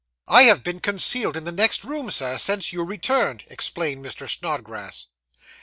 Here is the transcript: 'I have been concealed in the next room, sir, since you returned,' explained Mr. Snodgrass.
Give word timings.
'I 0.27 0.43
have 0.45 0.63
been 0.63 0.79
concealed 0.79 1.37
in 1.37 1.43
the 1.43 1.51
next 1.51 1.83
room, 1.83 2.09
sir, 2.09 2.39
since 2.39 2.73
you 2.73 2.83
returned,' 2.83 3.43
explained 3.51 4.03
Mr. 4.03 4.27
Snodgrass. 4.27 5.05